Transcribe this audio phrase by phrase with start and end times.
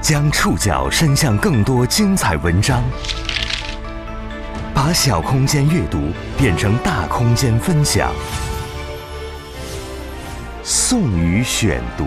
[0.00, 2.82] 将触角伸向更多精彩文章，
[4.74, 5.98] 把小空间阅读
[6.38, 8.10] 变成大空间分享。
[10.62, 12.06] 宋宇选读，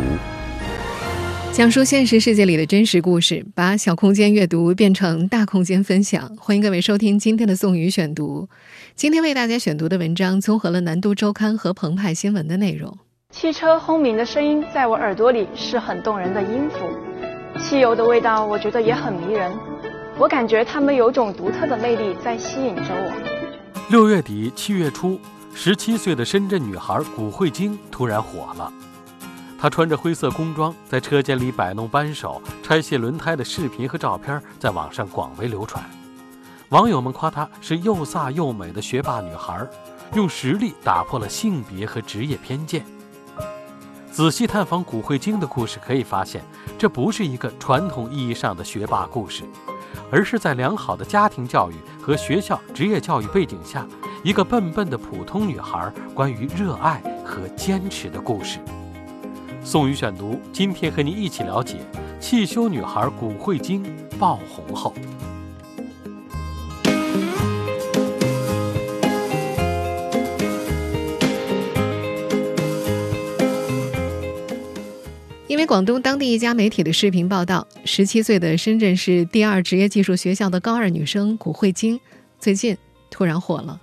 [1.52, 6.36] 讲述现实世界里的真实故事，把小空间阅读变成大空间分享。
[6.40, 8.50] 欢迎各位收听今天的宋宇选读。
[8.96, 12.98] 今天为大家选读的文章综合了南都周刊和澎湃新闻的内容。
[13.30, 17.13] 汽车轰鸣的声音在我耳朵里是很动人的音符。
[17.74, 19.52] 机油的味道，我觉得也很迷人。
[20.20, 23.12] 我感觉它们有种独特的魅力在吸引着我。
[23.90, 25.20] 六月底七月初，
[25.56, 28.72] 十七岁的深圳女孩古慧晶突然火了。
[29.58, 35.84] 她穿着灰色工装，在车间里摆弄扳手、拆卸轮胎的视频和照片在网上广为流传。
[36.70, 39.68] 网友们夸她是又飒又美的学霸女孩，
[40.14, 42.86] 用实力打破了性别和职业偏见。
[44.14, 46.44] 仔细探访古慧晶的故事，可以发现，
[46.78, 49.44] 这不是一个传统意义上的学霸故事，
[50.12, 53.88] 而是在良好的家庭教育和学校职业教育背景下，
[54.24, 58.60] 一个笨笨的普通女孩关于热爱和坚持的故事。
[59.64, 61.78] 宋宇选读，今天和你一起了解
[62.20, 63.84] 汽修女孩古慧晶
[64.20, 64.94] 爆红后。
[75.54, 82.00] 因为广东当地一家媒体的视频报道，十七岁的深圳市第二职业技术学校的高二女生古慧晶，
[82.40, 82.76] 最近
[83.12, 83.80] 突然火了。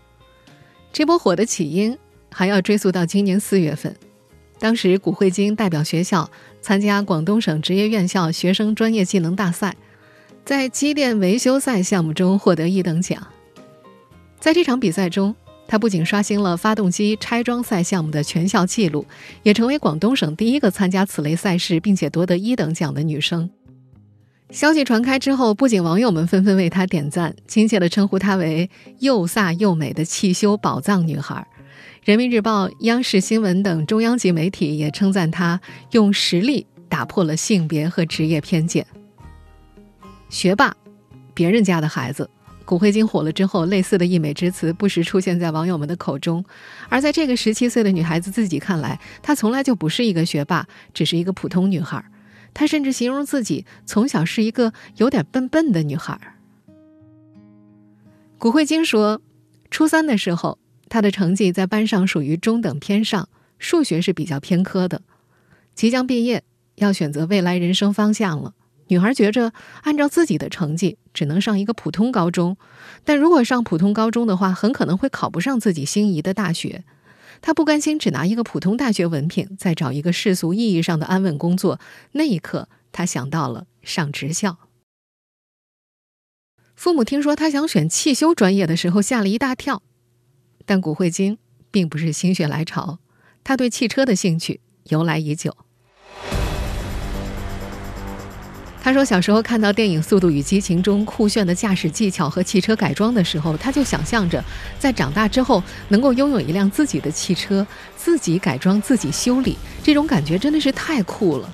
[0.92, 1.96] 这波火的起因
[2.28, 3.94] 还要追溯到今年四月份，
[4.58, 6.28] 当时古慧晶代表学校
[6.60, 9.76] 参加广东省职业院校学生专业技能大赛，
[10.44, 13.28] 在机电维修赛项目中获得一等奖。
[14.40, 15.36] 在这场比赛中，
[15.70, 19.06] 她不仅刷新了发动机拆装赛项目的全校纪录，
[19.44, 23.48] 也成为广东省第一个参加此类赛事并且夺得一等奖的女生。
[24.50, 28.68] 消息传开之后，不仅网友们纷纷为她点赞，亲切地称呼她为
[28.98, 31.46] 又飒又美的汽修宝藏女孩。
[32.02, 35.60] 人民日报、央视新闻等中央级媒体也称赞她
[35.92, 38.84] 用实力打破了性别和职业偏见。
[40.28, 40.74] 学霸，
[41.32, 42.28] 别人家的孩子。
[42.70, 46.44] 古慧晶火了之后，类似的溢美之词不时出现在网友们的口中。
[46.88, 52.04] 而在这个十七岁的女孩子自己看来，她从来就不是一个学霸，只是一个普通女孩。
[52.54, 56.16] 她甚至形容自己从小是一个有点笨笨的女孩。
[58.38, 59.20] 古慧晶说，
[59.68, 60.56] 初三的时候，
[60.88, 65.02] 她的成绩在班上属于中等偏上，数学是比较偏科的。
[65.74, 66.44] 即将毕业，
[66.76, 68.54] 要选择未来人生方向了。
[68.90, 69.52] 女孩觉着，
[69.82, 72.56] 按照自己的成绩，只能上一个普通高中。
[73.04, 76.82] 但如果上普通高中的话，很可能会考不上自己心仪的大学。
[77.40, 81.78] 她不甘心只拿一个普通大学文凭，再找一个世俗意义上的安稳工作。
[82.12, 84.58] 那一刻，她想到了上职校。
[86.74, 89.84] 父母听说她想选汽修专业的时候，吓了一大跳。
[90.66, 91.38] 但古慧晶
[91.70, 92.98] 并不是心血来潮，
[93.44, 95.56] 她对汽车的兴趣由来已久。
[98.82, 104.42] 他说：“小时候看到电影《速度与激情》中酷炫的驾驶技巧和汽车改装的时候，他就想象着
[104.78, 111.48] 在长大之后能够拥有一辆自己的汽车，自己改装、自己修理，这种感觉真的是太酷了。”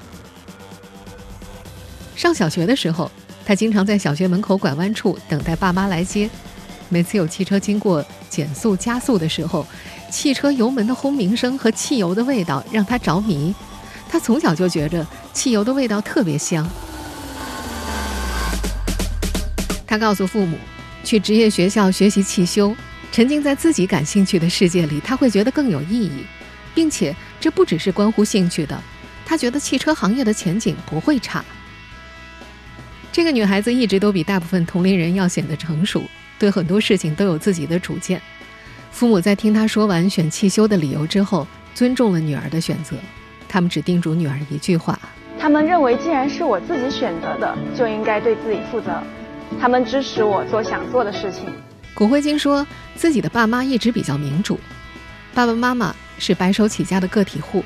[2.15, 3.11] 上小学的时候，
[3.45, 6.31] 他经常在小学门口拐弯处等待爸妈来接。
[6.89, 9.67] 每次有汽车经过减速、加速的时候，
[10.13, 13.53] 汽车油门的轰鸣声和汽油的味道让他着迷。
[14.09, 16.65] 他从小就觉着汽油的味道特别香。
[19.87, 20.59] 他告诉父母，
[21.05, 22.75] 去职业学校学习汽修，
[23.13, 26.25] 沉浸在自己感兴趣的世界里，他会觉得更有意义，
[26.75, 28.77] 并且这不只是关乎兴趣的。
[29.25, 31.45] 他觉得汽车行业的前景不会差。
[33.13, 36.03] 这个女孩子一直都比大部分同龄人要显得成熟，
[36.39, 38.21] 对很多事情都有自己的主见。
[38.91, 42.97] 父母在听她说完选汽修的理由之后，尊重了女儿的选择，
[43.49, 44.99] 他们只叮嘱女儿一句话：
[45.39, 49.03] 他们认为，既然是我自己选择的，就应该对自己负责。
[49.61, 51.45] 他们支持我做想做的事情。
[51.95, 54.61] 古慧晶说自己的爸妈一直比较民主，
[55.35, 57.65] 爸爸妈妈是白手起家的个体户，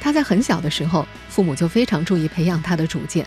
[0.00, 3.24] 她在很小的时候，父母就非常注意培养她的主见。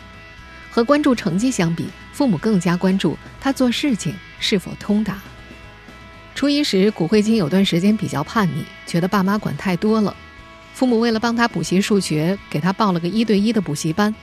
[0.70, 5.20] 和关注成绩相比，父母更加关注她做事情是否通达。
[6.36, 10.16] 初一时，古慧晶有段时间比较叛逆，觉得爸妈管太多了。
[10.74, 14.14] 父母为了帮她补习数学，给她报了个一对一的补习班。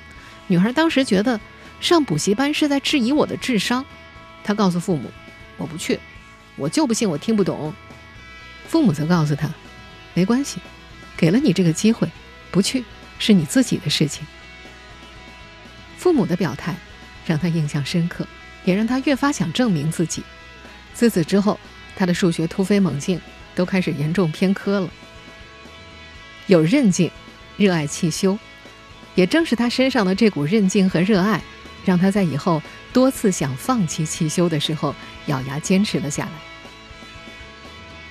[0.47, 1.41] 女孩当时觉得。
[1.81, 3.85] 上补习班是在质疑我的智商，
[4.43, 5.11] 他告诉父母
[5.57, 5.99] ：“我不去，
[6.57, 7.73] 我就不信我听不懂。”
[8.69, 9.49] 父母则告诉他
[10.15, 10.61] ：“没关系，
[11.17, 12.11] 给了你这个机会，
[12.51, 12.85] 不去
[13.19, 14.27] 是你自己的事情。”
[15.97, 16.75] 父母的表态
[17.27, 18.27] 让他印象深刻，
[18.65, 20.23] 也让他越发想证明自己。
[20.95, 21.59] 自此之后，
[21.97, 23.21] 他的数学突飞猛进，
[23.55, 24.89] 都开始严重偏科了。
[26.47, 27.11] 有韧劲，
[27.57, 28.39] 热爱汽修，
[29.15, 31.43] 也正是他身上的这股韧劲和热爱，
[31.89, 32.61] 让他在以后
[32.93, 34.95] 多次想放弃汽修的时候，
[35.25, 36.33] 咬牙坚持了下来。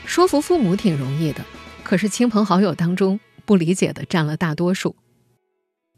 [0.04, 1.46] 说服父母挺容易的，
[1.84, 4.96] 可是亲朋好友当中不理解的占了大多数。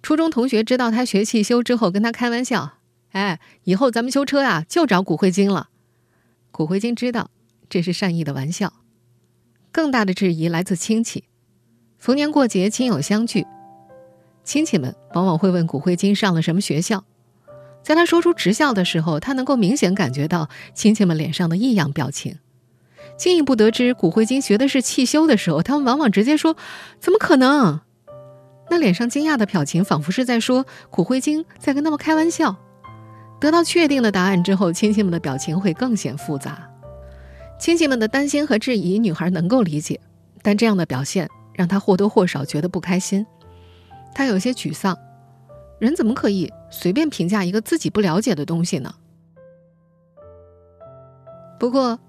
[0.03, 2.79] 初中同学知道他学汽修之后，跟他开玩笑
[3.13, 5.69] ：“哎，以后咱们修车呀，就找骨灰金了。”
[6.51, 7.31] 骨灰金知道
[7.69, 8.73] 这是善意的玩笑。
[9.71, 11.23] 更大的质疑来自亲戚。
[11.97, 13.47] 逢年过节，亲友相聚，
[14.43, 17.05] 亲戚们往往会问骨灰金上了什么学校。
[17.81, 22.37] 在他说出职校的时候，他能够明显感觉到亲戚们脸上的异样表情。
[23.17, 26.55] 进一步得知骨灰金学的是汽修的时候，他们往往直接说
[27.01, 27.81] ：“怎么可能？”
[28.71, 32.55] 那脸上惊讶的表情，仿佛是在说骨灰金在跟他们开玩笑。
[33.41, 36.69] 得到确定的答案之后，亲戚们的表情会更显复杂。
[37.59, 39.99] 亲戚们的担心和质疑，女孩能够理解，
[40.41, 43.25] 但这样的表现让她或多或少觉得不开心。
[44.13, 44.97] 她有些沮丧，
[45.79, 48.93] 人怎么可以随便评价一个自己不了解的东西呢？
[51.59, 51.99] 不过，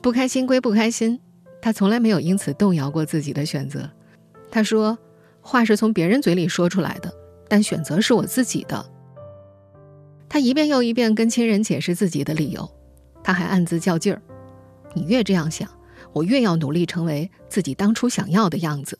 [0.00, 1.20] 不开心归不开心，
[1.60, 3.90] 他从来没有因此动摇过自己的选择。
[4.50, 4.96] 他说。
[5.46, 7.14] 话是从别人嘴里说出来的，
[7.50, 8.82] 但选择是我自己的。
[10.26, 12.66] 他一遍又一遍跟亲人解释自己的理由，
[13.22, 14.22] 他还暗自较劲儿
[14.96, 15.68] ：“你越这样想，
[16.14, 18.98] 我越要努力成为自己当初想要的样子。”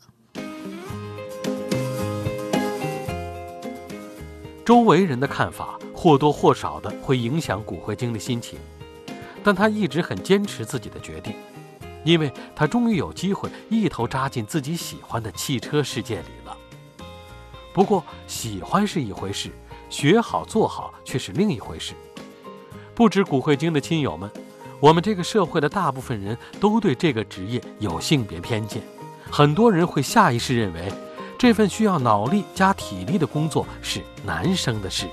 [4.65, 8.57] 周围人的看法或多或少的会影响骨灰精的心情，
[9.43, 11.35] 但他一直很坚持自己的决定。
[12.03, 16.57] 因为他终于有机会一头扎进自己喜欢的汽车世界里了。
[17.73, 19.49] 不过，喜欢是一回事，
[19.89, 21.93] 学好做好却是另一回事。
[22.93, 24.29] 不止骨灰精的亲友们，
[24.79, 28.81] 我们这个社会的大部分人都对这个职业有性别偏见。
[29.29, 30.91] 很多人会下意识认为，
[31.37, 35.07] 这份需要脑力加体力的工作是男生的事。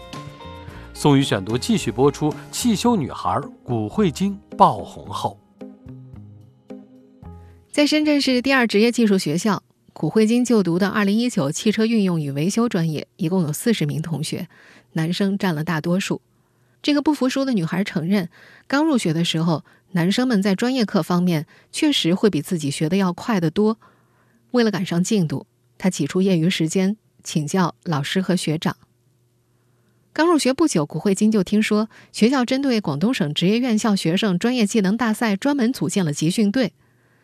[0.94, 5.38] 宋宇选读继续播出：汽修女孩古慧晶爆红后。
[7.70, 14.48] 在深圳市第二职业技术学校，古慧晶就读的2019汽车运用与维修专业，一共有40名同学，
[14.92, 16.20] 男生占了大多数。
[16.82, 18.28] 这个不服输的女孩承认，
[18.66, 23.78] 刚入学的时候，男生们在专业课方面确实会比自己学的要快得多。
[24.50, 25.46] 为了赶上进度，
[25.82, 28.76] 他挤出业余时间请教老师和学长。
[30.12, 36.72] 刚入学不久，古慧金就听说学校针对广东省职业院校学生专业技能大赛，专门组建了集训队。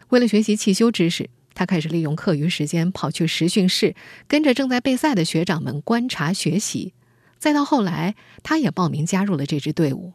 [0.08, 3.94] 为了学习汽修知识，他开始利用课余时间跑去实训室，
[4.26, 6.94] 跟着正在备赛的学长们观察学习。
[7.38, 10.14] 再到后来，他也报名加入了这支队伍。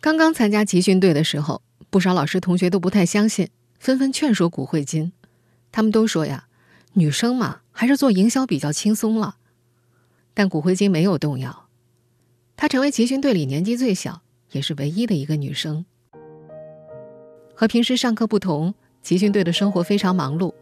[0.00, 3.48] 刚刚参加集训队的时候，不少老师同学都不太相信，
[3.80, 5.10] 纷纷劝说古慧金。
[5.72, 6.47] 他们都说呀，
[6.98, 9.36] 女生嘛，还是做营销比较轻松了。
[10.34, 11.68] 但古慧金没有动摇，
[12.56, 15.84] 她成为集训队里年纪最小，也是唯一的一个女生。
[17.54, 20.52] 和平时上课不同，集训队的生活非常忙碌。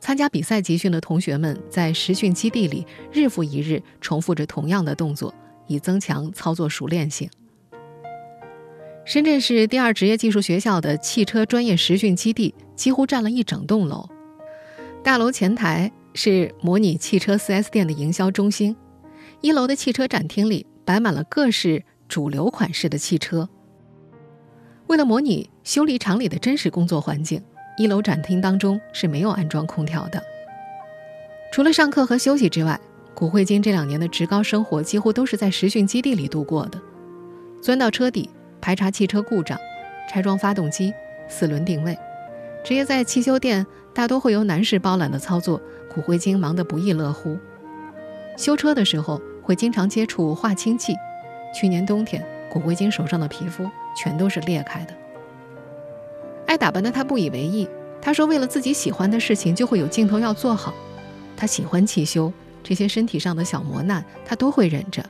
[0.00, 5.34] 参加比赛集训的同学们在实训基地里日复一日重复着同样的动作，
[5.66, 7.30] 以增强操作熟练性。
[9.04, 14.08] 深圳市第二职业技术学校的汽车专业实训基地几乎占了一整栋楼。
[15.04, 18.74] 大楼前台是模拟汽车 4S 店的营销中心，
[19.42, 23.46] 一楼的汽车展厅里摆满了各式主流款式的汽车。
[24.86, 27.42] 为了模拟修理厂里的真实工作环境，
[27.76, 30.22] 一楼展厅当中是没有安装空调的。
[31.52, 32.80] 除了上课和休息之外，
[33.14, 36.80] 古慧金这两年的职高生活几乎都是在实训基地里度过的。
[37.60, 39.58] 钻到车底排查汽车故障，
[40.08, 40.94] 拆装发动机，
[41.28, 41.94] 四轮定位，
[42.64, 47.38] 职业在汽修店大多会由男士包揽的操作，古慧金忙得不亦乐乎。
[48.36, 50.94] 修车的时候会经常接触化氢气，
[51.54, 53.66] 去年冬天，古慧金手上的皮肤。
[53.96, 54.94] 全都是裂开的。
[56.46, 57.68] 爱打扮的他不以为意，
[58.02, 60.74] 他说：“为了自己喜欢的事情，就会有镜头要做好。
[61.36, 65.00] 他喜欢汽修，这些身体上的小磨难他都会忍着。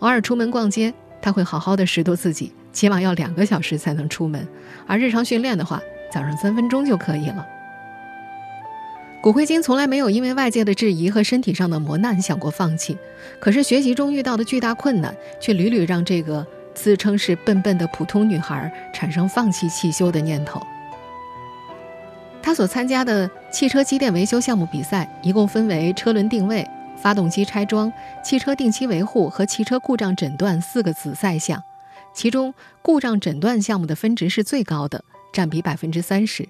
[0.00, 0.92] 偶尔出门逛街，
[1.22, 4.44] 他会好好的拾掇自己，起码要两个小时才能出门。
[4.88, 5.80] 而日常训练的话，
[6.12, 7.46] 早上三分钟就可以了。”
[9.20, 12.96] 骨灰金从来没有因为外界的质疑和身体上的磨难想过放弃，
[13.40, 16.46] 可是学习中遇到的巨大困难，却屡屡让这个。
[16.74, 20.64] 自称是笨笨的普通女孩，产生放弃汽修的念头。
[22.40, 26.64] 她所参加的汽车机电维修项目比赛，一共分为车轮定位、
[26.96, 31.60] 发动机拆装、汽车定期维护和汽车故障诊断四个子赛项，
[32.14, 36.48] 其中故障诊断项目的分值是最高的，占比百分之三十。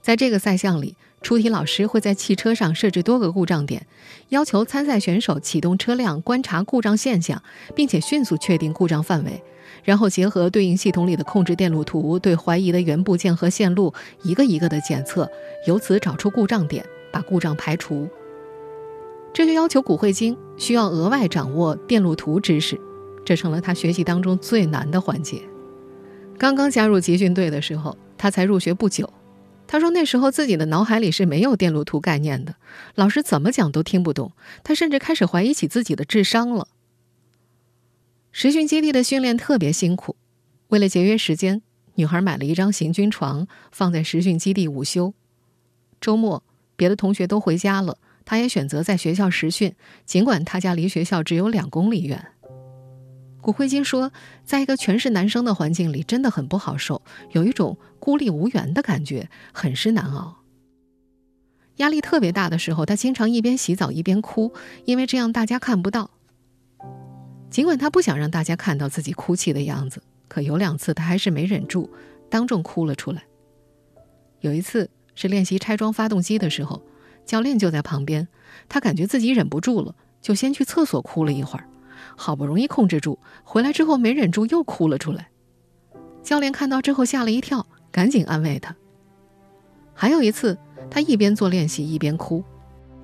[0.00, 0.94] 在这个赛项里，
[1.26, 3.84] 出题老师会在汽车上设置多个故障点，
[4.28, 7.42] 要求参赛选手启动车辆观察故障现象，
[7.74, 9.42] 并且迅速确定故障范围，
[9.82, 13.92] 然后结合对应系统里的控制电路图，对怀疑的元部件和线路
[14.22, 15.28] 一个一个的检测，
[15.66, 18.08] 由此找出故障点，把故障排除。
[19.34, 22.80] 这就要求古慧晶需要额外掌握电路图知识，
[23.24, 25.42] 这成了他学习当中最难的环节。
[26.38, 29.12] 刚刚加入集训队的时候，他才入学不久。
[29.68, 32.54] 他说那时候自己的脑海里是没有电路图概念的，
[32.94, 34.32] 老师怎么讲都听不懂。
[34.62, 36.68] 他甚至开始怀疑起自己的智商了。
[38.30, 40.16] 实训基地的训练特别辛苦，
[40.68, 41.62] 为了节约时间，
[41.94, 45.14] 女孩买了一张行军床放在实训基地午休。
[46.00, 46.42] 周末，
[46.76, 47.98] 别的同学都回家了。
[48.24, 52.26] 他也选择在学校实训，尽管他家离学校只有两公里远。
[53.40, 54.10] 古慧晶说，
[54.44, 60.36] 在一个全是男生的环境里，真的很不好受，有一种孤立无援的感觉，很是难熬。
[61.78, 64.52] 压力特别大的时候，他经常一边洗澡一边哭，
[64.84, 66.12] 因为这样大家看不到。
[67.50, 71.90] 尽管他不想让大家看到自己哭泣的样子，可有两次他还是没忍住，
[72.30, 73.24] 当众哭了出来。
[74.38, 76.80] 有一次是练习拆装发动机的时候。
[77.24, 78.28] 教练就在旁边，
[78.68, 81.68] 他感觉自己忍不住了，就先去厕所哭了一会儿，
[82.14, 85.30] 好不容易控制住，回来之后没忍住又哭了出来。
[86.22, 88.76] 教练看到之后吓了一跳，赶紧安慰他。
[89.94, 90.58] 还有一次，
[90.90, 92.44] 他一边做练习一边哭，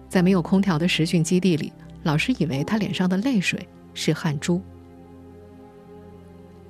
[0.07, 1.73] 在没有空调的实训基地里，
[2.03, 4.61] 老师以为他脸上的泪水是汗珠。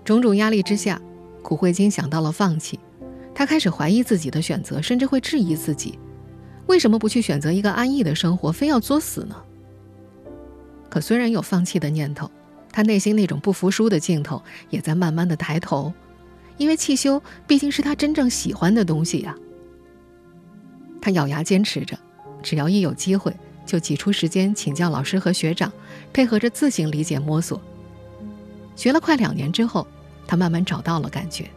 [0.05, 1.03] 种种压力之下，
[1.43, 2.79] 古慧晶想到了放弃，
[3.35, 5.99] 他开始怀疑自己的选择，甚至会质疑自己。
[6.69, 9.35] 为什么不去选择一个安逸的生活，非要作死呢？
[10.89, 12.31] 可虽然有放弃的念头，
[12.71, 15.93] 他内心那种不服输的劲头也在慢慢的抬头，
[16.63, 19.35] 因为汽修毕竟是他真正喜欢的东西呀。
[21.01, 21.99] 他咬牙坚持着，
[22.41, 25.73] 只要一有机会，就挤出时间请教老师和学长，
[26.13, 27.61] 配合着自行理解摸索。
[28.77, 29.85] 学了快两年之后，
[30.25, 31.51] 他慢慢找到了感觉。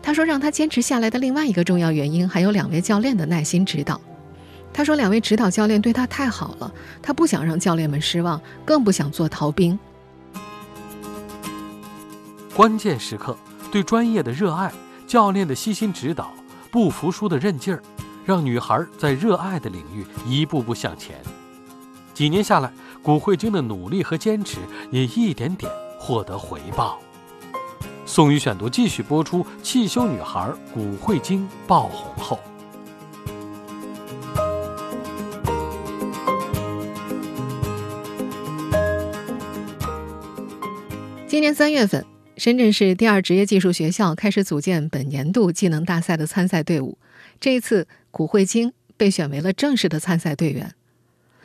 [0.00, 4.00] 他说：“让他坚持下来的另外一个重要原因，还有两位教练的耐心指导。
[4.72, 6.72] 他说，两位指导教练对他太好了，
[7.02, 9.76] 他不想让教练们失望，更不想做逃兵。
[12.54, 13.36] 关键时刻，
[13.76, 14.72] 对专业的热爱，
[15.06, 16.32] 教练的悉心指导，
[16.70, 17.82] 不服输的韧劲儿，
[18.24, 21.20] 让女孩在热爱的领域一步步向前。
[22.14, 26.98] 几年下来，古慧晶的努力和坚持也一点点获得回报。”
[28.06, 32.40] 宋宇选读继续播出：汽修女孩古慧晶爆红后，
[41.28, 42.02] 今年三月份，
[42.36, 46.98] 深圳市第二职业技术学校开始组建本年度技能大赛的参赛队伍。
[47.40, 50.74] 这一次，古慧晶被选为了正式的参赛队员。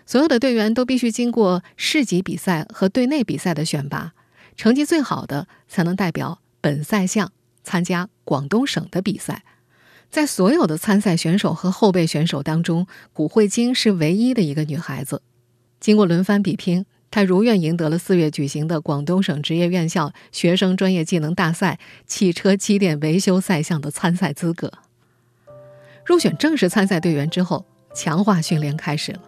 [0.06, 4.12] 所有的队员都必须经过市级比赛和队内比赛的选拔，
[4.58, 6.42] 成绩最好的才能代表。
[6.60, 7.32] 本赛项
[7.64, 9.44] 参加广东省的比赛，
[10.12, 15.24] 在所有的参赛选手和后备选手当中，古慧晶是唯一的一个女孩子。
[15.80, 21.78] 经过轮番比拼，他如愿赢得了四月举行的广东省职业院校学生专业技能大赛
[22.08, 24.72] 汽车机电维修赛项的参赛资格。
[26.06, 29.22] 入选正式参赛队员之后，强化训练开始了。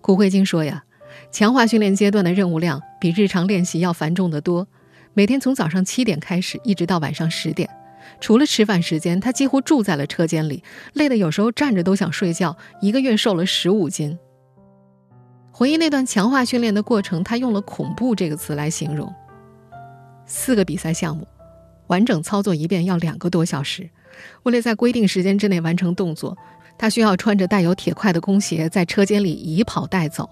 [0.00, 0.84] 古慧晶说：“呀，
[1.32, 4.66] 强化训练阶段的任务量比日常练习要繁重得多。”
[5.12, 7.68] 每天从早上七点开始，一直到晚上十点，
[8.20, 12.56] 除了吃饭时间，他几乎住在了车间里，累得有时候站着都想睡觉。
[12.80, 14.18] 一个月瘦了十五斤。
[15.58, 19.10] 回忆那段强化训练的过程，他用了“恐怖”这个词来形容。
[20.26, 21.26] 四个比赛项目，
[21.86, 23.88] 完整操作一遍要两个多小时。
[24.42, 26.36] 为了在规定时间之内完成动作，
[26.76, 30.28] 他需要穿着带有铁块的工鞋在车间里以跑带走。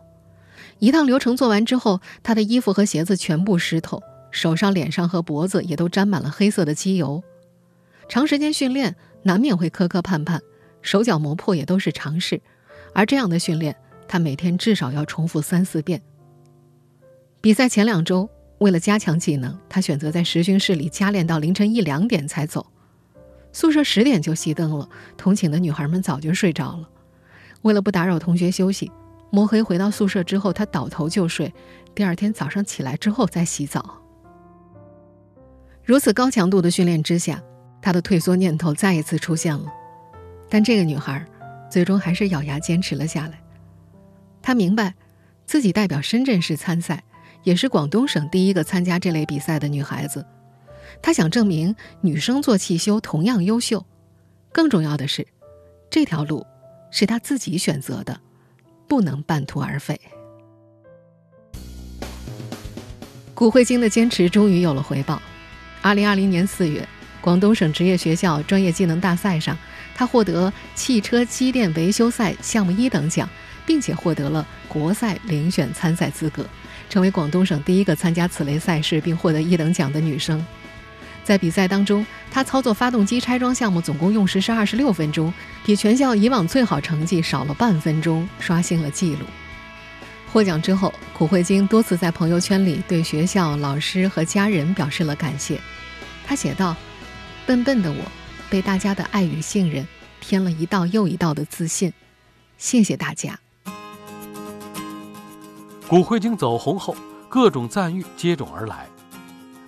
[0.78, 4.02] 一趟流程做完之后，他的衣服和鞋子全部湿透。
[4.30, 7.22] 手上、脸上和脖子也都沾满了黑色的机油，
[8.10, 10.40] 长时间训练难免会磕磕绊绊，
[10.82, 12.42] 手脚磨破也都是常事。
[12.92, 13.74] 而这样的训练，
[14.14, 16.00] 他每天至少要重复三四遍。
[17.40, 22.64] 比赛前两周，为了加强技能，他选择在实训室里加练到凌晨一两点才走。
[23.50, 26.88] 宿舍十点就熄灯了，同寝的女孩们早就睡着了。
[27.62, 28.88] 为了不打扰同学休息，
[29.32, 31.52] 摸黑回到宿舍之后，他倒头就睡。
[31.92, 34.00] 第二天早上起来之后再洗澡。
[35.82, 37.42] 如此高强度的训练之下，
[37.82, 39.66] 他的退缩念头再一次出现了。
[40.48, 41.26] 但这个女孩
[41.68, 43.40] 最终还是咬牙坚持了下来。
[44.44, 44.94] 她明白，
[45.46, 47.02] 自己代表深圳市参赛，
[47.44, 50.26] 也是广东省第一个参加这类比赛的女孩子。
[51.00, 53.82] 她想证明女生做汽修同样优秀。
[54.52, 55.26] 更重要的是，
[55.88, 56.46] 这条路
[56.90, 58.20] 是她自己选择的，
[58.86, 59.98] 不能半途而废。
[63.32, 65.22] 古慧晶的坚持终于有了回报。
[65.80, 66.86] 二零二零年四月，
[67.22, 69.56] 广东省职业学校专业技能大赛上，
[69.94, 73.26] 她获得汽车机电维修赛项目一等奖。
[73.66, 76.46] 并且获得了国赛遴选参赛资格，
[76.88, 80.44] 成为广东省第一个参加此类赛事并获得一等奖的女生。
[81.22, 85.32] 在比赛当中，她操作发动机拆装项目总共用时是二十六分钟，
[85.64, 89.24] 比全校以往最好成绩少了半分钟，刷新了纪录。
[90.30, 95.58] 获奖之后，古慧晶多次在朋友圈里对学校、老师和家人表示了感谢。
[96.26, 96.76] 她写道
[97.46, 98.04] ：“笨笨的我，
[98.50, 99.86] 被大家的爱与信任
[100.20, 101.92] 添了一道又一道的自信，
[102.58, 103.38] 谢谢大家。”
[105.86, 106.96] 古慧晶走红后，
[107.28, 108.88] 各种赞誉接踵而来，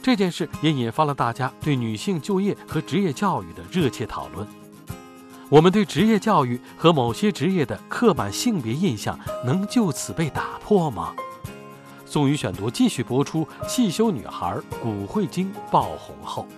[0.02, 4.46] 这件事也引发了大家对女性就业和职业教育的热切讨论。
[5.50, 11.14] 我们对职业教育和某些职业的刻板性别印象能就此被打破吗？
[12.06, 16.48] 宋宇选读继续播出：汽修女孩古慧晶爆红后。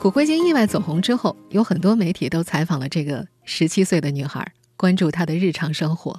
[0.00, 6.18] 古慧晶意外走红之后，有很多媒体都采访了这个十七岁的女孩，关注她的日常生活。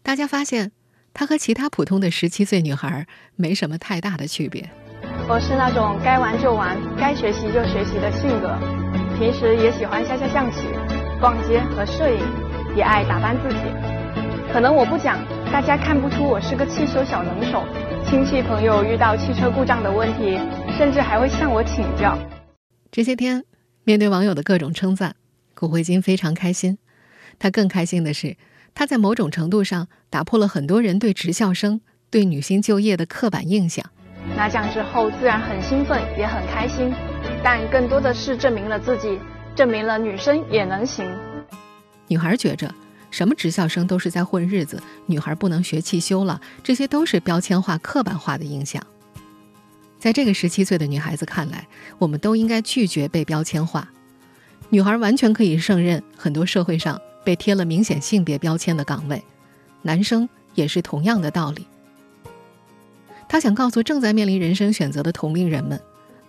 [0.00, 0.70] 大家发现，
[1.12, 3.04] 她和其他普通的十七岁女孩
[3.34, 4.70] 没什么太大的区别。
[5.28, 8.56] 我是那种该玩就玩、该学习就学习的性格，
[9.18, 10.68] 平时也喜欢下下象棋、
[11.20, 12.22] 逛街和摄影，
[12.76, 13.58] 也爱打扮自己。
[14.52, 15.18] 可能我不讲，
[15.50, 17.64] 大家看不出我是个汽修小能手。
[18.08, 20.38] 亲戚朋友遇到汽车故障的问题，
[20.78, 22.16] 甚至还会向我请教。
[22.90, 23.44] 这些天，
[23.84, 25.16] 面对网友的各种称赞，
[25.54, 26.78] 古慧金非常开心。
[27.38, 28.36] 她更开心的是，
[28.74, 33.84] 她在某种程度上打破了很多人对职校生、对女性就业的刻板印象。
[34.36, 36.92] 拿奖之后，自然很兴奋，也很开心，
[37.44, 39.18] 但更多的是证明了自己，
[39.54, 41.06] 证明了女生也能行。
[42.08, 42.72] 女孩觉着，
[43.10, 48.82] 什么职校生都是在混日子，女孩不能学汽修了，这些都是标签化、刻板化的印象。
[49.98, 51.66] 在这个十七岁的女孩子看来，
[51.98, 53.90] 我们都应该拒绝被标签化。
[54.68, 59.22] 女孩完全可以胜任很多社会上被贴了明显性别标签的岗位，
[59.82, 61.66] 男生也是同样的道理。
[63.28, 65.80] 她想告诉正在面临人生选择的同龄人们：“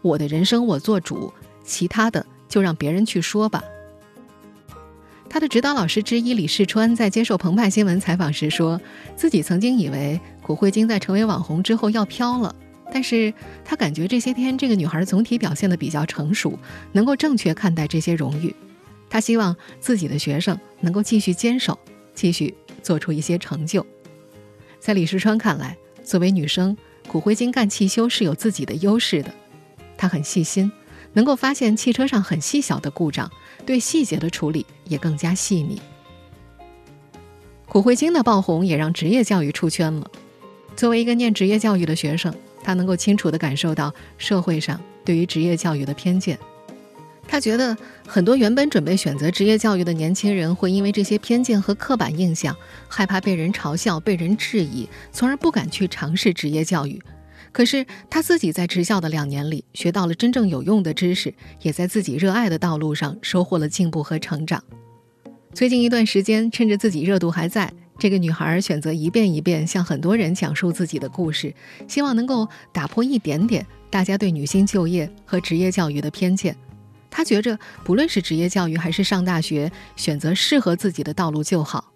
[0.01, 3.63] 我的人生我做主，其他的就让别人去说吧。”
[5.29, 8.79] 她的指导老师之一李世川在接受澎湃新闻采访时说
[9.15, 12.55] ：“自己曾经以为古慧晶在成为网红之后要飘了。”
[12.97, 13.31] 但是
[13.63, 16.57] 他感觉这些天这个女孩总体表现的比较成熟，
[16.93, 18.55] 能够正确看待这些荣誉。
[19.07, 21.77] 他希望自己的学生能够继续坚守，
[22.15, 23.85] 继续做出一些成就。
[24.79, 26.75] 在李世川看来，作为女生，
[27.07, 29.31] 骨灰晶干汽修是有自己的优势的。
[29.95, 30.71] 她很细心，
[31.13, 33.31] 能够发现汽车上很细小的故障，
[33.63, 35.79] 对细节的处理也更加细腻。
[37.67, 40.09] 骨灰晶的爆红也让职业教育出圈了。
[40.75, 42.33] 作为一个念职业教育的学生。
[42.67, 46.37] 他能够清楚地感受到社会上对于职业教育的偏见，
[47.25, 52.53] 他觉得很多原本准备选择职业教育的年轻人会因为这些偏见和刻板印象，
[52.89, 57.01] 害怕被人嘲笑、被人质疑，从而不敢去尝试职业教育。
[57.53, 64.61] 可是他自己在职校的两年里，学到了真正有用的知识，也在自己热爱的道路上收获了进步和成长。
[65.53, 67.71] 最近一段时间，趁着自己热度还在。
[67.99, 71.53] 这个女孩选择一遍一遍向很多人讲述自己的故事，
[71.87, 76.55] 希望能够打破一点点大家对女性就业和职业教育的偏见。
[77.09, 81.91] 她觉着，不论是职业教育还是上大学，选择适合自己的道路就好。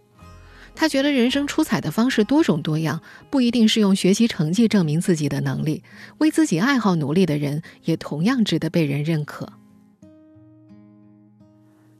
[0.73, 5.83] 她觉得人生出彩的方式多种多样，不一定是用学习成绩证明自己的能力，
[6.17, 9.53] 为自己爱好努力的人也同样值得被人认可。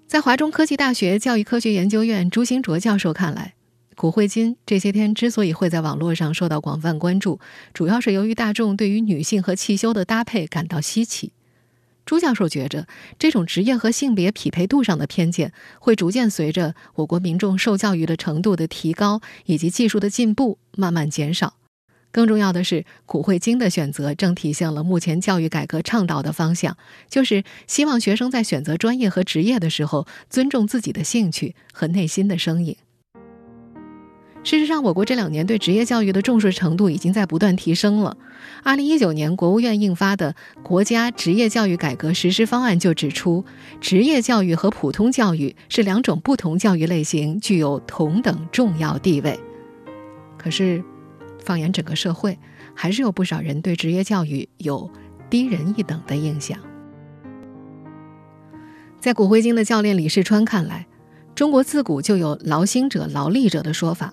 [0.08, 3.54] 在华中科技大学教育科学研究院朱新卓教授看来。
[4.02, 7.40] 古慧晶这些天之所以会在网络上受到广泛关注，
[7.72, 11.34] 主要是由于大众对于女性和汽修的搭配感到稀奇。
[12.04, 12.88] 朱教授觉着，
[13.20, 21.58] 这种职业和性别匹配度上的偏见会逐渐随着我国民众受教育的程度的提高以及技术的进步慢慢减少。
[22.12, 26.76] 更重要的是，古慧晶的选择正体现了目前教育改革倡导的方向，
[27.08, 32.76] 就是希望学生在选择专业和职业的时候，尊重自己的兴趣和内心的声音。
[34.43, 38.17] 事实上，我国这两年对职业教育的重视程度已经在不断提升了。
[38.63, 43.45] 二零一九年，国务院印发的《国家职业教育改革实施方案》就指出，
[43.80, 49.39] 职业教育和普通教育是两种不同教育类型，具有同等重要地位。
[50.39, 50.84] 可是，
[51.43, 52.39] 放眼整个社会，
[52.73, 54.89] 还是有不少人对职业教育有
[55.30, 56.58] 低人一等的印象。
[58.99, 60.88] 在骨灰金的教练李世川看来，
[61.36, 64.12] 中国自古就有“劳心者、劳力者”的说法。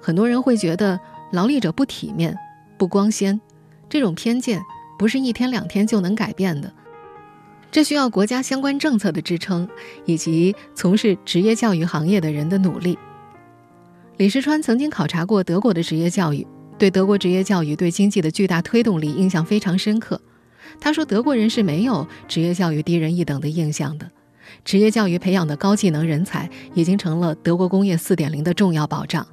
[0.00, 0.98] 很多人会觉得
[1.32, 2.36] 劳力者不体面、
[2.78, 3.40] 不光鲜，
[3.88, 4.60] 这种偏见
[4.98, 6.72] 不是一天两天就能改变的，
[7.70, 9.68] 这需要国家相关政策的支撑，
[10.04, 12.98] 以及从事职业教育行业的人的努力。
[14.16, 16.46] 李世川曾经考察过德国的职业教育，
[16.78, 20.20] 对德国职业教育对经济的巨大推动力印象非常深刻。
[20.78, 24.10] 他说，德国人是没有职业教育低人一等的印象的，
[24.64, 29.26] 职业教育培养的高技能人才已经成了德国工业四点零的重要保障。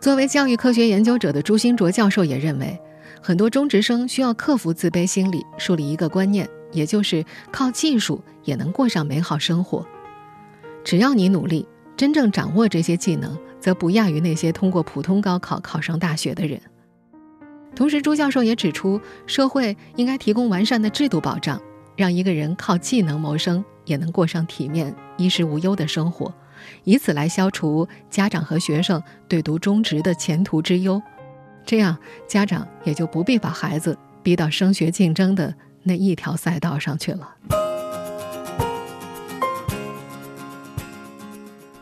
[0.00, 2.80] 作为教育科学研究者的朱新卓教授也认为，
[3.20, 9.84] 很多中职生需要克服自卑心理，树立一个观念，也就是靠技术也能过上美好生活。
[10.84, 16.60] 只要你努力，真正掌握这些技能，则不亚于那些通过普通高考考上大学的人。
[17.74, 21.60] 同时，朱教授也指出，社会应该提供完善的制度保障，
[21.96, 26.32] 让一个人靠技能谋生，也能过上体面、衣食无忧的生活。
[26.84, 31.00] 以此来消除家长和学生对读中职的前途之忧，
[31.64, 37.34] 这样家长也就不必把孩子逼到升学竞争的那一条赛道上去了。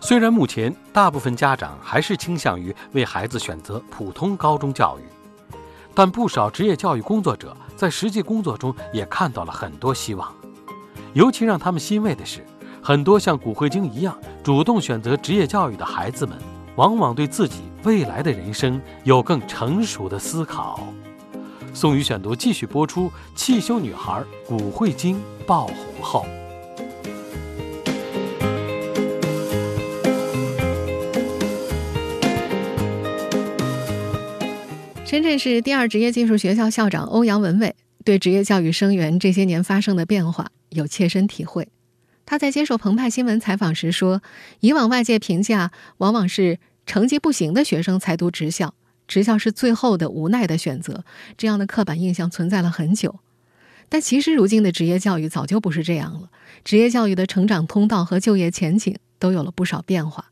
[0.01, 5.03] 虽然目前大部分家长还是倾向于为孩子选择普通高中教育，
[5.95, 10.33] 但不少职业教育工作者在实际工作中也看到了很多希望。
[11.13, 12.45] 尤其让他们欣慰的是。
[12.87, 16.39] 很多像古慧晶一样主动选择职业教育的孩子们，
[16.77, 20.87] 往往对自己未来的人生有更成熟的思考。
[21.75, 26.25] 宋宇选读继续播出：汽修女孩古慧晶爆红后，
[35.05, 41.67] 深圳市第二职业技术学校校长欧阳文伟对职业教育生源这些年发生的变化有切身体会。
[42.27, 44.21] 他在接受澎湃新闻采访时说
[44.61, 48.75] ：“以往外界评价往往是成绩不行的学生才读职校，
[49.07, 51.05] 职校是最后的无奈的选择。
[51.39, 53.21] 这样的刻板印象存在了很久。
[53.89, 56.29] 但其实如今的职业教育早就不是这样了，
[56.65, 60.27] 职业教育的成长通道和就业前景都有了不少变化。”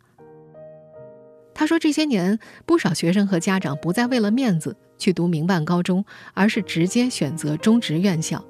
[1.54, 6.04] 他说：“这些年，不少学生和家长不再为了面子去读民办高中，
[6.34, 8.44] 而是直接选择中职院校。”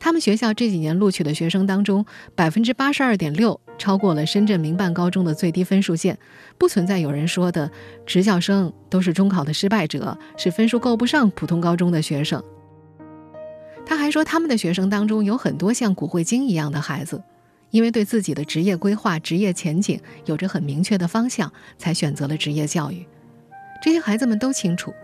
[0.00, 6.18] 他们学校这几年录取的学生当中，百分之八十二点六超过了深圳民办高中的最低分数线，
[6.56, 7.70] 不存在有人说的
[8.06, 12.42] 职校生都是中考的失败者，是分数够不上普通高中的学生。
[13.84, 17.22] 他还说，他们的学生当中有很多像古慧晶一样的孩子，
[17.70, 23.06] 因为对自己的职业规划、职业前景有着很明确的方向，才选择了职业教育。
[23.82, 24.94] 这些孩子们都清楚，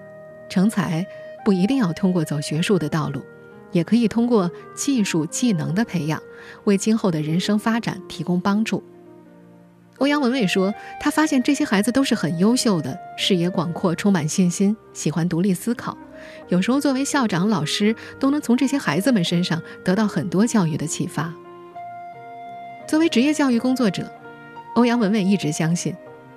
[0.48, 1.06] 成才
[1.44, 3.20] 不一定要通过走学术的道路。
[3.72, 6.20] 也可以通过技术技能的培养，
[6.64, 8.82] 为今后的人生发展提供帮助。
[9.98, 15.96] 欧阳文伟说：“他发现这些孩子都是很优秀的，视野广阔，充满信心，喜欢独立思考。
[16.48, 21.32] 有时候作为校长、老师，都能从这些孩子们身上得到很多教育的启发。”
[22.86, 24.12] 作为职业教育工作者，
[24.74, 25.94] 欧阳文伟一直相信，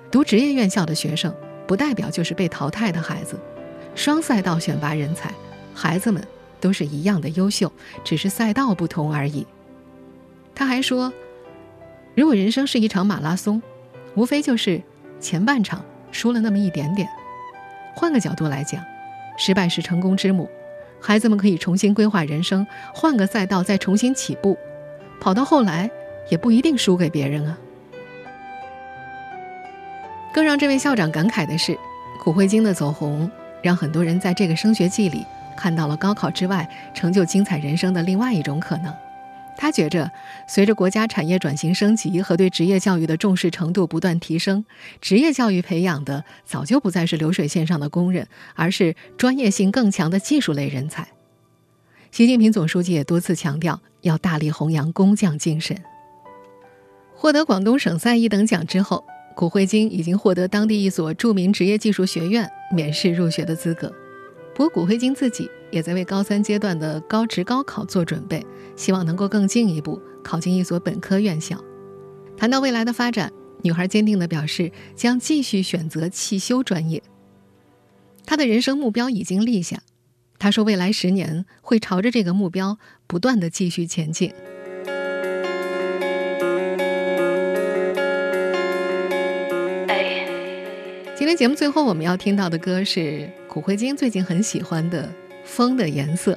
[0.10, 1.34] 读职业院校的学生
[1.68, 3.38] 不代表就是被淘汰的孩子。
[3.94, 5.34] 双赛道选拔人才，
[5.74, 6.26] 孩子们。
[6.60, 7.72] 都是一样的优秀，
[8.04, 9.46] 只是赛道不同而已。
[10.54, 11.12] 他还说，
[12.16, 13.62] 如果人生是一场马拉松，
[14.16, 14.82] 无非就是
[15.20, 17.08] 前半场输了那么一点点。
[17.96, 18.84] 换个角度来讲，
[19.38, 20.50] 失败是成功之母，
[21.02, 24.58] 孩子们可以重新规划人生，换个赛道再重新起步，
[25.22, 25.90] 跑到后来
[26.30, 27.58] 也不一定输给别人啊。
[30.34, 31.78] 更让这位校长感慨的是，
[32.24, 33.30] 古慧晶的走红，
[33.62, 35.26] 让很多人在这个升学季里。
[35.60, 38.94] 看到了高考之外成就精彩人生的另外一种可能，
[39.58, 40.10] 他觉着，
[40.48, 44.64] 随着国家产业转型升级和对职业教育的重视程度不断提升，
[45.02, 51.10] 职业教育培养的早就不再是流水线上的工人，而是专业性更强的技术类人才。
[52.10, 55.78] 习近平总书记也多次强调，要大力弘扬工匠精神。
[57.14, 59.04] 获得广东省赛一等奖之后，
[59.36, 63.94] 古慧晶已经获得当地一所著名职业技术学院免试入学的资格。
[64.60, 68.46] 不过，古慧晶自己也在为高三阶段的高职高考做准备，
[68.76, 71.64] 希望能够更进一步考进一所本科院校。
[72.36, 77.02] 谈到未来的发展，女孩坚定地表示将继续选择汽修专业。
[78.26, 79.82] 她的人生目标已经立下，
[80.38, 84.34] 她说未来十年会朝着这个目标不断地继续前进。
[91.16, 95.08] 今天节目最后我们要听到的歌是古慧晶最近很喜欢的
[95.44, 96.34] 《风的颜色》。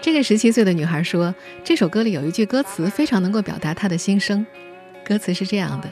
[0.00, 4.44] 这个十七岁的女孩说，这首歌里有一句歌词非常能够表达她的心声，
[5.04, 5.90] 歌词是这样的。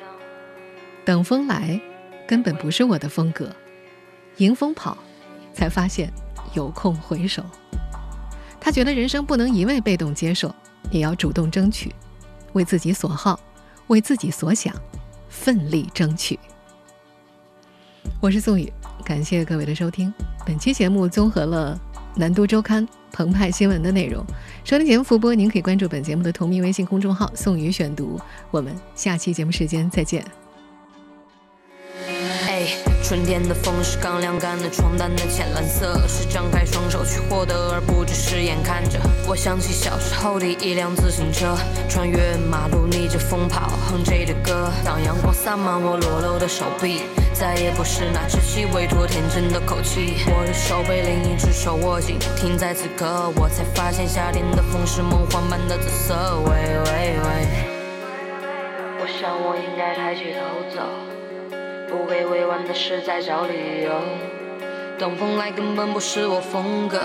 [1.04, 1.78] 等风来，
[2.26, 3.54] 根本不是我的风格。
[4.38, 4.96] 迎风跑，
[5.52, 6.10] 才发现
[6.54, 7.44] 有空回首。
[8.58, 10.54] 她觉得人生不能一味被动接受，
[10.90, 11.94] 也要主动争取，
[12.54, 13.38] 为自己所好，
[13.88, 14.74] 为自己所想，
[15.28, 16.38] 奋力争取。
[18.22, 20.12] 我是宋宇，感谢各位的收听。
[20.46, 21.78] 本期节目综合了
[22.18, 24.24] 《南都周刊》、澎湃新闻的内容。
[24.64, 28.20] 收听节目复播，您可以关注本节目的同名微信公众号“宋宇选读”。
[28.50, 30.43] 我们下期节目时间再见。
[33.06, 38.98] 春天的风是刚晾干的床单的浅蓝色，是张开双手去获得，而不只是眼看着。
[39.28, 41.54] 我想起小时候的一辆自行车，
[41.86, 44.70] 穿越马路逆着风跑，哼着的歌。
[44.82, 47.02] 当阳光洒满我裸露的手臂，
[47.34, 50.24] 再也不是那稚气未脱天真的口气。
[50.28, 56.40] 我的手被另一只手握紧，停在此刻，我才发现夏天的风是梦幻般的紫色。
[56.46, 56.52] 喂
[56.86, 57.46] 喂喂，
[58.98, 61.03] 我想我应该抬起头走。
[61.94, 63.92] 不会委婉的是在找理由，
[64.98, 67.00] 等风来根本不是我风格，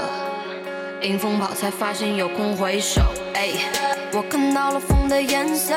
[1.02, 3.00] 迎风跑才发现有空回首。
[3.36, 3.50] 哎，
[4.12, 5.76] 我看到了风的颜色，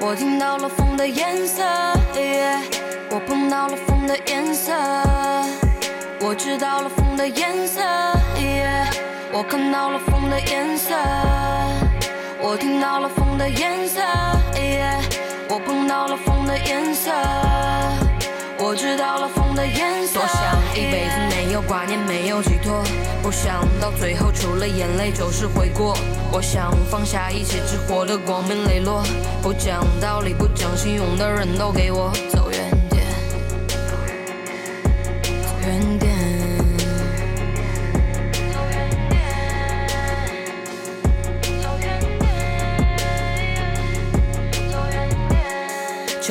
[0.00, 1.62] 我听到了风的颜色，
[3.10, 4.72] 我碰到了风的颜色，
[6.20, 7.82] 我知道了风的颜色，
[9.30, 10.94] 我看到了风的颜色，
[12.40, 14.00] 我听到了风的颜色。
[15.50, 17.10] 我碰到了风的颜色，
[18.58, 20.20] 我知道了风的颜色。
[20.20, 22.82] 多想一辈子没有挂念，没有寄托，
[23.22, 25.96] 不想到最后除了眼泪就是悔过。
[26.30, 29.02] 我想放下一切，只活得光明磊落，
[29.40, 32.12] 不讲道理、不讲信用的人都给我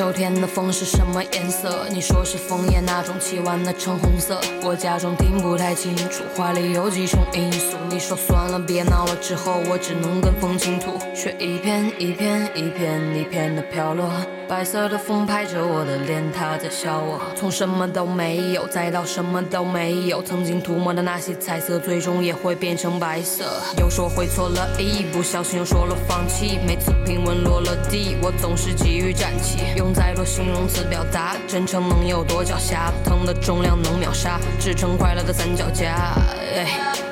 [0.08, 1.84] 秋天的风是什么颜色？
[1.90, 4.40] 你说是枫叶那种凄婉的橙红色。
[4.62, 7.76] 我假装听不太清楚，话里有几重因素。
[7.90, 14.10] 你说算了，别闹了，之后我只能跟风倾吐，雪一片一片一片一片的飘落。
[14.48, 17.20] 白色的风拍着我的脸，它在笑我。
[17.36, 23.44] 从什么都没有，再到什么都没有，曾经涂抹的那些彩色，最终也会变成白色。
[23.78, 26.58] 又说会错了，一不小心又说了放弃。
[26.66, 29.58] 每次平稳落了地，我总是急于站起。
[29.76, 32.92] 用再多形容词表达，真诚能有多狡黠？
[33.04, 36.14] 疼的重量能秒杀，支撑快乐的三脚架。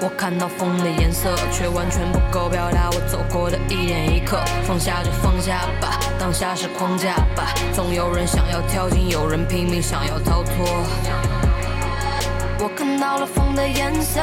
[0.01, 4.39] 我看到风的颜色，却完全不够表达我走过的一点一刻。
[4.63, 7.53] 放下就放下吧，当下是框架吧。
[7.75, 10.55] 总有人想要跳进，有人拼命想要逃脱。
[12.61, 14.21] 我看到了风的颜色，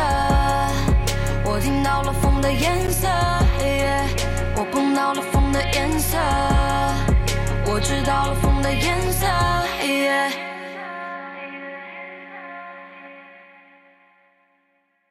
[1.43, 3.09] 我听到了风的颜色，
[4.55, 6.17] 我碰到了风的颜色，
[7.83, 9.27] 知道了风的颜色